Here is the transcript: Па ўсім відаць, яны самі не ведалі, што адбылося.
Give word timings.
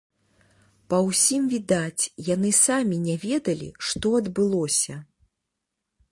Па 0.91 0.97
ўсім 1.07 1.43
відаць, 1.55 2.03
яны 2.29 2.49
самі 2.65 2.97
не 3.07 3.15
ведалі, 3.25 3.67
што 3.89 4.07
адбылося. 4.21 4.95